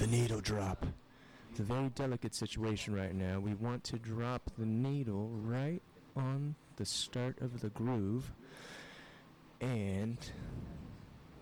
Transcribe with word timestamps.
the 0.00 0.06
needle 0.06 0.40
drop. 0.40 0.86
It's 1.50 1.60
a 1.60 1.62
very 1.62 1.90
delicate 1.90 2.34
situation 2.34 2.94
right 2.94 3.14
now. 3.14 3.38
We 3.38 3.52
want 3.52 3.84
to 3.84 3.98
drop 3.98 4.50
the 4.56 4.64
needle 4.64 5.28
right 5.44 5.82
on 6.16 6.54
the 6.76 6.86
start 6.86 7.36
of 7.42 7.60
the 7.60 7.68
groove, 7.68 8.32
and 9.60 10.16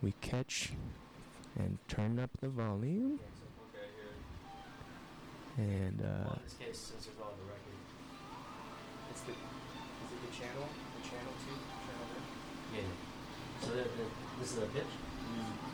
we 0.03 0.13
catch 0.21 0.73
and 1.57 1.79
turn 1.87 2.19
up 2.19 2.31
the 2.41 2.49
volume. 2.49 3.21
And 5.57 6.03
uh, 6.03 6.27
Well, 6.27 6.33
in 6.35 6.43
this 6.43 6.55
case, 6.55 6.79
since 6.79 7.07
there's 7.07 7.19
all 7.23 7.35
the 7.39 7.47
record. 7.47 7.79
It's 9.11 9.21
the, 9.21 9.33
is 9.39 9.39
it 9.39 10.31
the 10.31 10.35
channel? 10.35 10.67
The 10.67 11.09
channel 11.09 11.33
two? 11.47 11.55
Channel 11.87 12.07
there? 12.11 12.83
Yeah, 12.83 12.89
yeah. 12.91 13.67
So 13.67 13.71
the, 13.71 13.83
the, 13.87 14.07
this 14.41 14.51
is 14.51 14.59
the 14.59 14.67
pitch, 14.75 14.93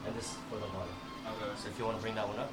and 0.06 0.14
this 0.16 0.24
is 0.24 0.36
for 0.50 0.56
the 0.56 0.68
volume. 0.68 1.00
Okay. 1.24 1.48
So 1.56 1.68
if 1.70 1.78
you 1.78 1.86
want 1.86 1.96
to 1.96 2.02
bring 2.02 2.14
that 2.16 2.28
one 2.28 2.38
up. 2.38 2.52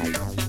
Bye. 0.00 0.39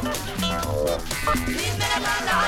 Leave 0.00 0.40
me 0.40 0.52
alone. 0.52 2.47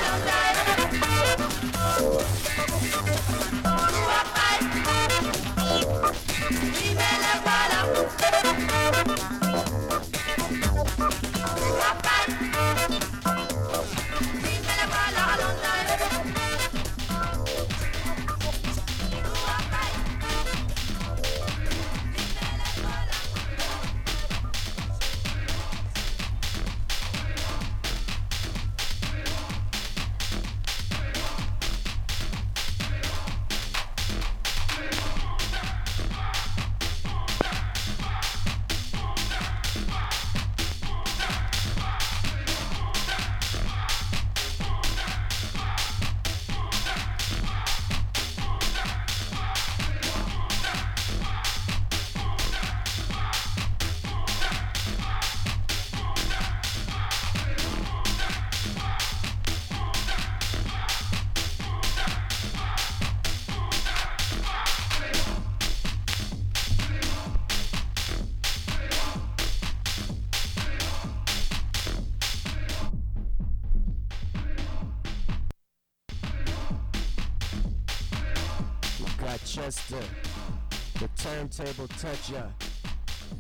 Turntable 81.61 81.89
toucher. 81.89 82.49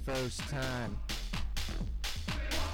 First 0.04 0.40
time. 0.48 0.98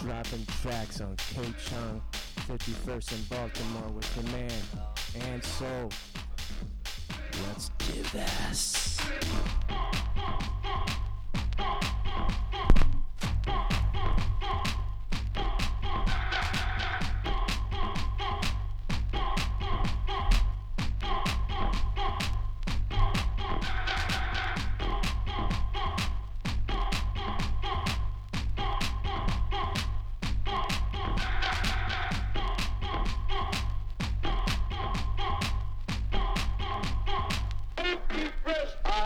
Dropping 0.01 0.45
tracks 0.61 1.01
on 1.01 1.17
K 1.17 1.43
Chung, 1.65 2.03
51st 2.49 3.13
in 3.13 3.23
Baltimore 3.25 3.91
with 3.93 4.15
the 4.17 4.23
man. 4.33 5.31
And 5.31 5.45
so, 5.45 5.89
let's 7.47 7.71
do 7.79 8.03
this. 8.13 8.99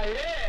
Aê! 0.00 0.39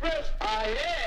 fresh. 0.00 0.26
I 0.40 0.64
am. 0.68 1.05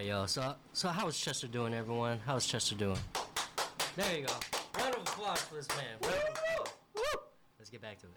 right, 0.00 0.08
y'all. 0.08 0.26
So, 0.26 0.54
so 0.72 0.88
how's 0.88 1.18
Chester 1.18 1.46
doing, 1.46 1.74
everyone? 1.74 2.20
How's 2.24 2.46
Chester 2.46 2.74
doing? 2.74 2.96
There 3.96 4.18
you 4.18 4.26
go. 4.26 4.32
Round 4.78 4.94
of 4.94 5.02
applause 5.02 5.40
for 5.42 5.56
this 5.56 5.68
man. 5.68 6.12
Let's 7.58 7.70
get 7.70 7.82
back 7.82 7.98
to 8.00 8.06
it. 8.06 8.16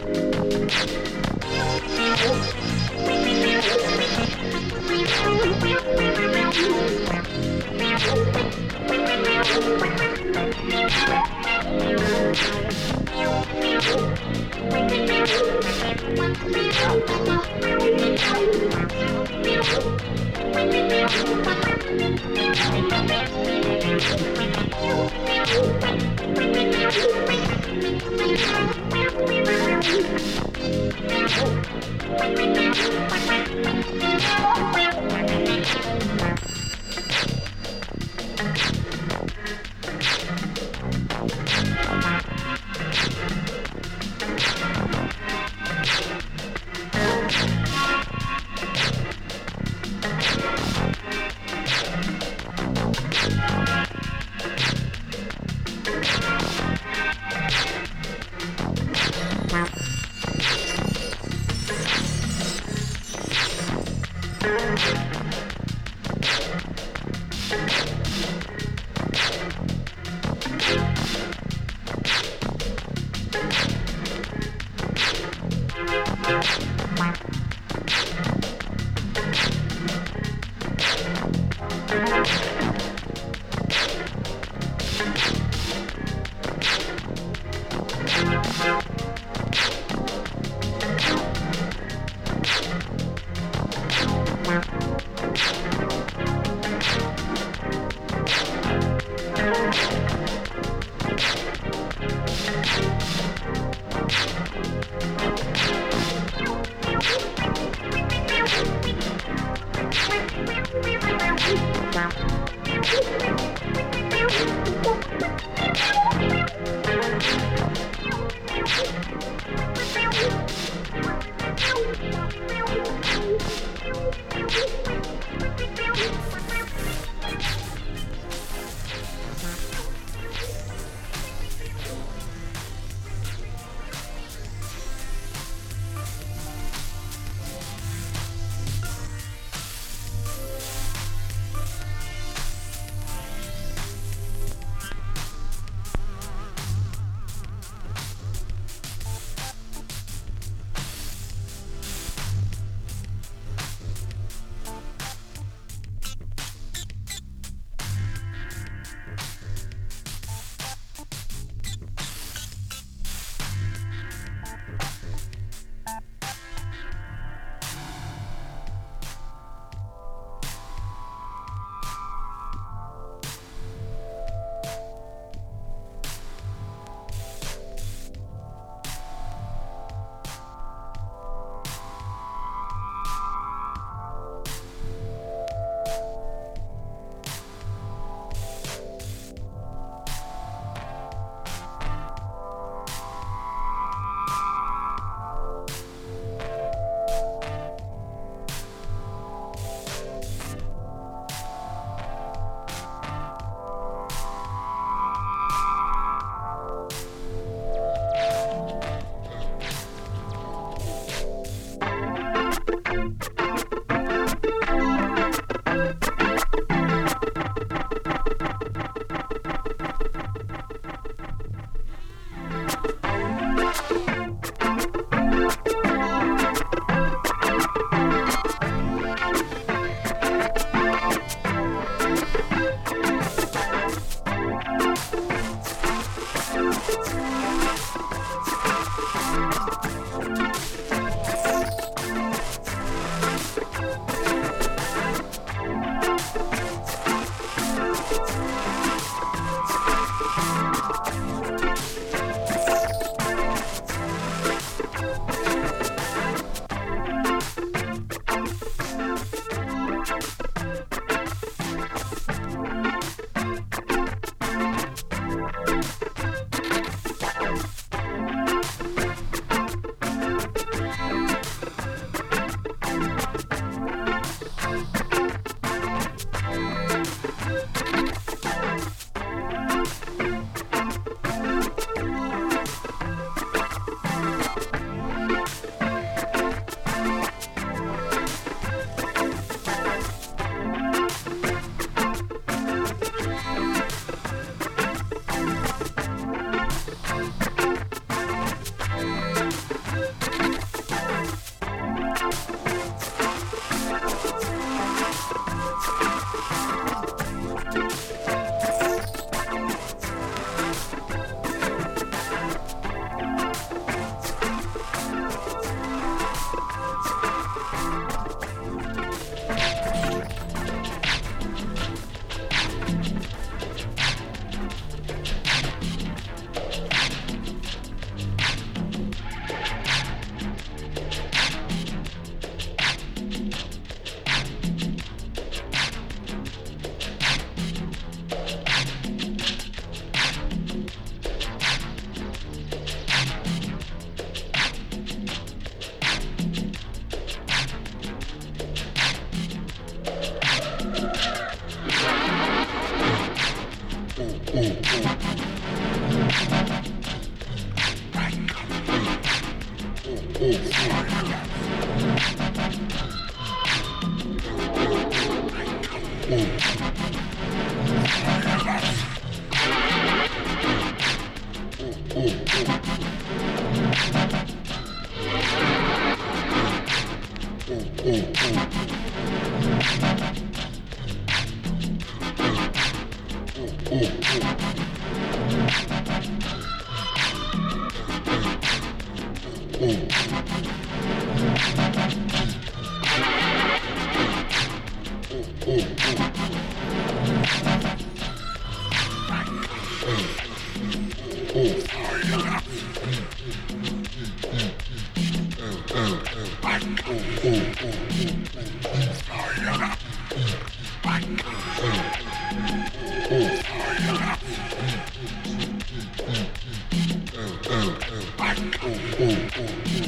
Oh, 418.60 418.64
oh, 418.82 419.48
oh, 419.56 419.68
oh. 419.86 420.07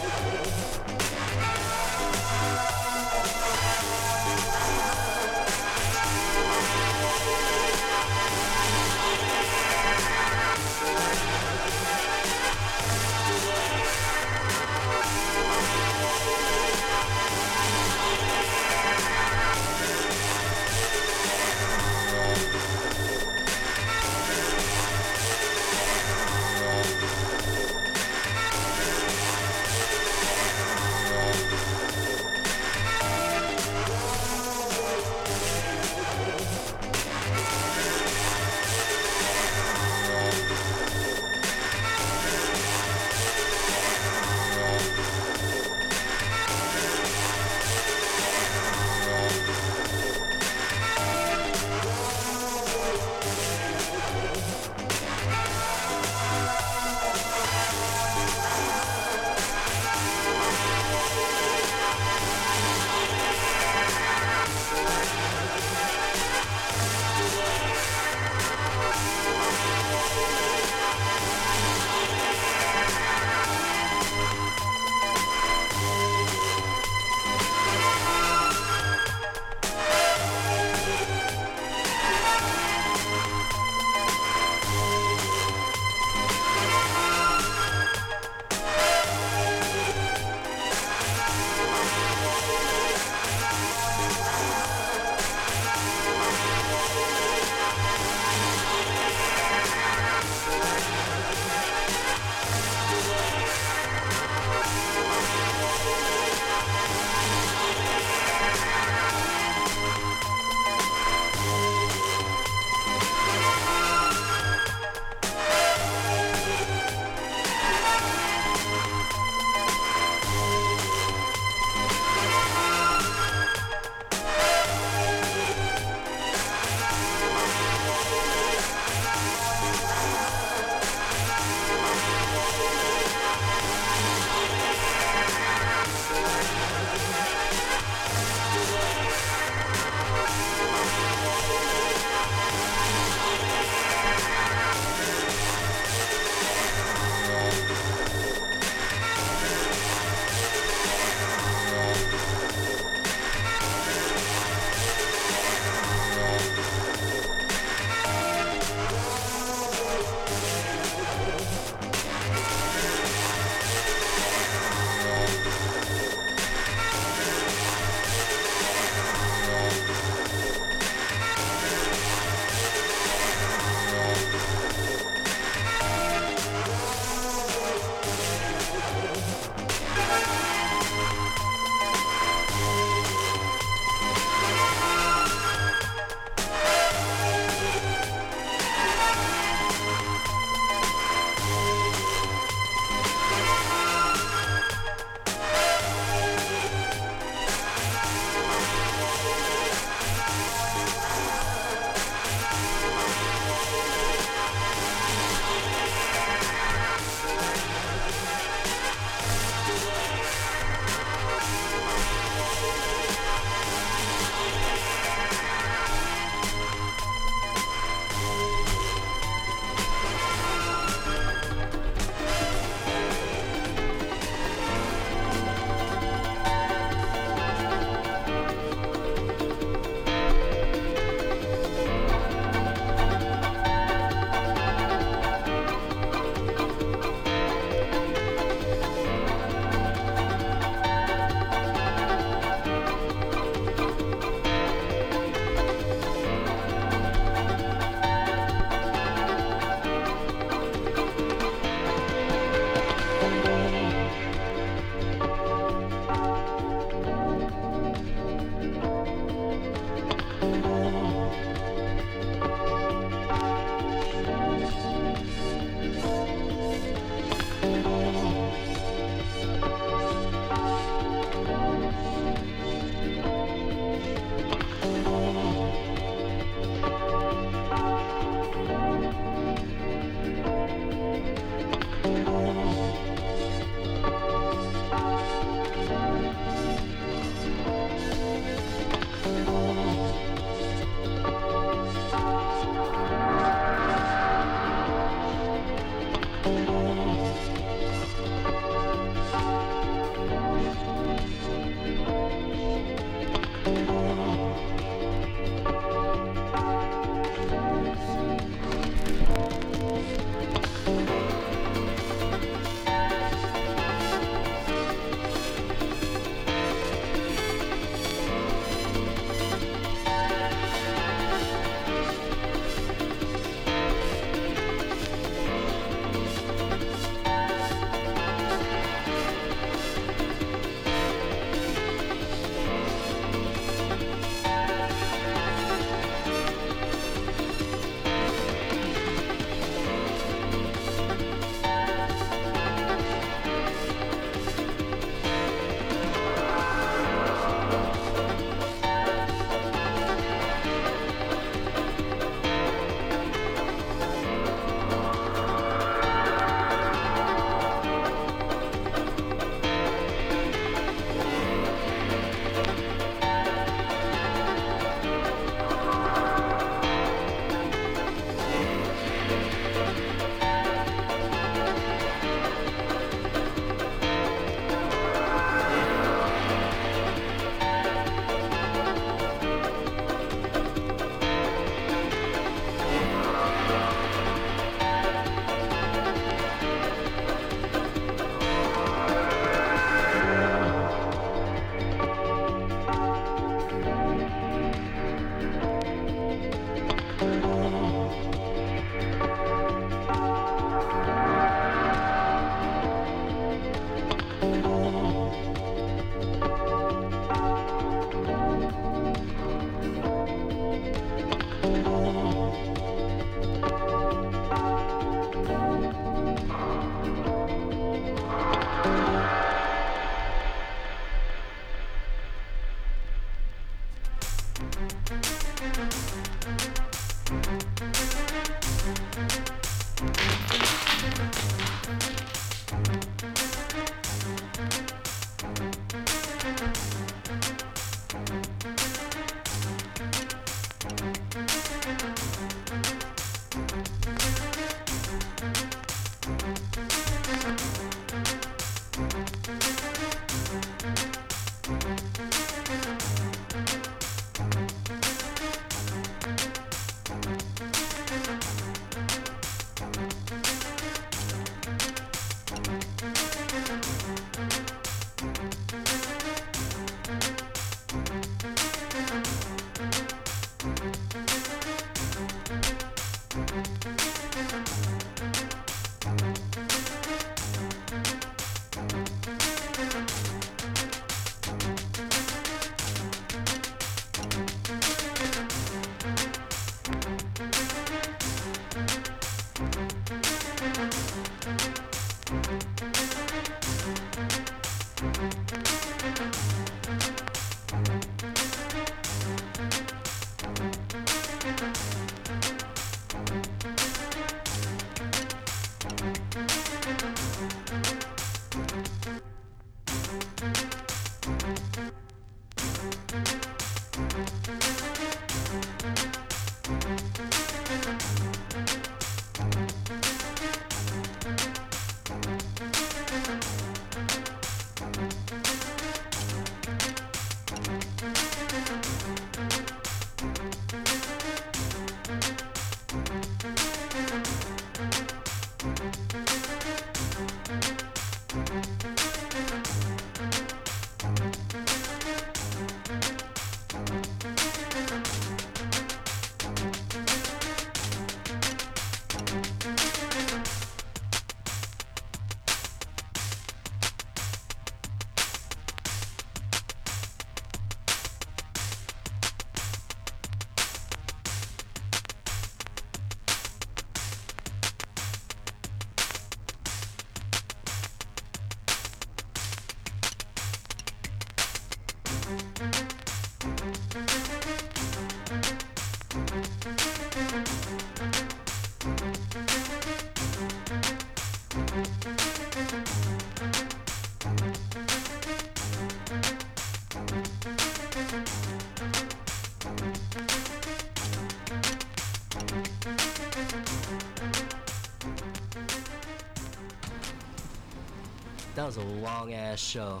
That 598.54 598.66
was 598.66 598.76
a 598.76 598.82
long 598.84 599.34
ass 599.34 599.58
show. 599.60 600.00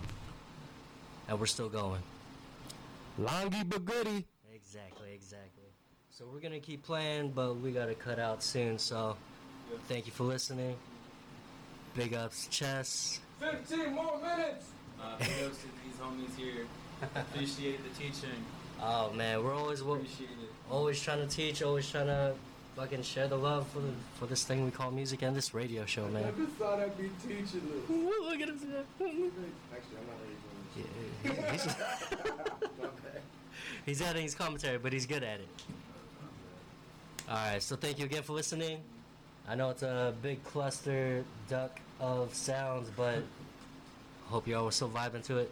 And 1.28 1.40
we're 1.40 1.46
still 1.46 1.68
going. 1.68 2.02
Longy 3.20 3.68
but 3.68 3.84
goody. 3.84 4.24
Exactly, 4.54 5.12
exactly. 5.12 5.64
So 6.10 6.24
we're 6.32 6.40
gonna 6.40 6.60
keep 6.60 6.84
playing, 6.84 7.32
but 7.32 7.56
we 7.56 7.72
gotta 7.72 7.94
cut 7.94 8.18
out 8.18 8.42
soon. 8.42 8.78
So 8.78 9.16
thank 9.88 10.06
you 10.06 10.12
for 10.12 10.24
listening. 10.24 10.76
Big 11.94 12.14
ups, 12.14 12.46
Chess. 12.48 13.20
15 13.40 13.92
more 13.94 14.18
minutes! 14.20 14.66
Uh, 15.00 15.16
big 15.18 15.28
ups 15.46 15.58
to 15.58 15.66
these 15.84 15.96
homies 16.00 16.36
here. 16.36 16.66
Appreciate 17.14 17.80
the 17.82 17.90
teaching. 18.00 18.30
Oh 18.86 19.12
man, 19.14 19.42
we're 19.42 19.54
always 19.54 19.82
wo- 19.84 20.00
always 20.70 21.00
trying 21.00 21.26
to 21.26 21.28
teach, 21.32 21.62
always 21.62 21.88
trying 21.88 22.08
to 22.08 22.34
fucking 22.76 23.02
share 23.02 23.28
the 23.28 23.36
love 23.36 23.66
for 23.68 23.80
the, 23.80 23.92
for 24.18 24.26
this 24.26 24.44
thing 24.44 24.64
we 24.64 24.70
call 24.70 24.90
music 24.90 25.22
and 25.22 25.34
this 25.36 25.54
radio 25.54 25.84
show, 25.86 26.06
man. 26.08 26.16
I 26.16 26.26
never 26.26 26.46
thought 26.46 26.80
I'd 26.80 26.96
be 26.98 27.10
teaching 27.22 27.62
this. 27.70 27.88
Look 27.88 28.40
at 28.40 28.48
him. 28.48 28.60
Actually, 29.00 29.98
I'm 30.00 30.06
not 30.06 30.18
ready 30.20 31.44
Yeah, 31.46 31.52
he's, 31.52 31.62
for 31.62 31.68
this. 31.68 31.76
Okay. 32.80 33.18
he's 33.86 34.02
adding 34.02 34.22
his 34.22 34.34
commentary, 34.34 34.78
but 34.78 34.92
he's 34.92 35.06
good 35.06 35.22
at 35.22 35.40
it. 35.40 35.48
All 37.28 37.36
right, 37.36 37.62
so 37.62 37.76
thank 37.76 37.98
you 37.98 38.04
again 38.04 38.22
for 38.22 38.32
listening. 38.32 38.78
I 39.48 39.54
know 39.54 39.70
it's 39.70 39.82
a 39.82 40.14
big 40.22 40.42
cluster 40.44 41.24
duck 41.48 41.78
of 42.00 42.34
sounds, 42.34 42.90
but 42.96 43.22
hope 44.26 44.48
you 44.48 44.56
all 44.56 44.64
were 44.64 44.72
still 44.72 44.90
vibing 44.90 45.24
to 45.24 45.38
it. 45.38 45.50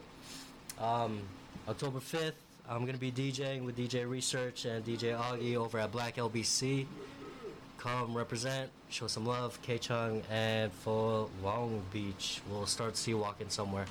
Um, 0.80 1.20
October 1.68 2.00
5th, 2.00 2.32
I'm 2.68 2.80
going 2.80 2.94
to 2.94 2.98
be 2.98 3.12
DJing 3.12 3.64
with 3.64 3.76
DJ 3.76 4.08
Research 4.08 4.64
and 4.64 4.84
DJ 4.84 5.18
Augie 5.18 5.56
over 5.56 5.78
at 5.78 5.92
Black 5.92 6.16
LBC. 6.16 6.86
Come 7.82 8.16
represent, 8.16 8.70
show 8.90 9.08
some 9.08 9.26
love, 9.26 9.60
K 9.60 9.76
Chung, 9.76 10.22
and 10.30 10.72
for 10.72 11.28
Long 11.42 11.82
Beach, 11.92 12.40
we'll 12.48 12.64
start 12.64 12.96
C-walking 12.96 13.48
somewhere. 13.48 13.86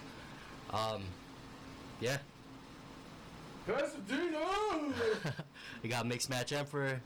Um, 0.72 1.04
yeah, 2.00 2.20
Pasadena! 3.68 4.38
we 5.84 5.90
got 5.90 6.06
Mixed 6.06 6.30
Match 6.30 6.54
Emperor. 6.54 7.02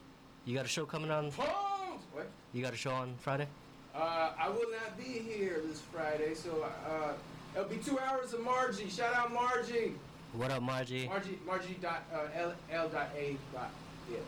You 0.46 0.54
got 0.54 0.66
a 0.66 0.68
show 0.68 0.86
coming 0.86 1.10
on? 1.10 1.32
What? 1.32 2.28
You 2.54 2.62
got 2.62 2.76
a 2.76 2.78
show 2.78 2.92
on 2.92 3.16
Friday? 3.18 3.48
Uh, 3.96 4.34
I 4.40 4.48
will 4.50 4.70
not 4.70 4.96
be 4.96 5.06
here 5.06 5.62
this 5.68 5.82
Friday, 5.92 6.36
so 6.36 6.68
uh, 6.88 7.14
it'll 7.56 7.68
be 7.68 7.78
two 7.78 7.98
hours 7.98 8.34
of 8.34 8.42
Margie. 8.42 8.92
Shout 8.92 9.16
out 9.16 9.34
Margie. 9.34 9.94
What 10.34 10.52
up, 10.52 10.62
Margie? 10.62 11.08
Margie. 11.08 11.40
Margie. 11.48 11.78
Dot 11.82 12.04
uh, 12.14 12.28
L 12.36 12.54
L. 12.72 12.90
Dot 12.90 13.10
A. 13.18 13.38
Dot. 13.52 13.72
Yeah. 14.12 14.20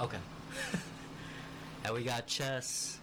Okay. 0.00 0.18
and 1.86 1.94
we 1.94 2.02
got 2.02 2.26
Chess, 2.26 2.98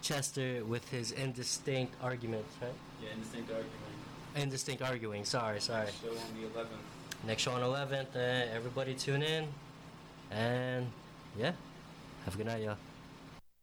Chester 0.00 0.64
with 0.64 0.88
his 0.88 1.12
indistinct 1.12 1.94
arguments, 2.02 2.54
right? 2.62 2.70
Yeah, 3.02 3.10
indistinct 3.14 3.50
argument. 3.50 3.72
Indistinct 4.34 4.82
arguing. 4.82 5.24
Sorry, 5.26 5.60
sorry. 5.60 5.84
Next 5.84 6.00
show 6.00 6.08
on 6.08 6.40
the 6.40 6.58
11th. 6.58 7.26
Next 7.26 7.42
show 7.42 7.52
on 7.52 7.60
11th. 7.60 8.16
Uh, 8.16 8.54
everybody 8.54 8.94
tune 8.94 9.22
in. 9.22 9.46
And 10.30 10.86
yeah, 11.38 11.52
have 12.24 12.34
a 12.34 12.38
good 12.38 12.46
night, 12.46 12.62
y'all. 12.62 12.78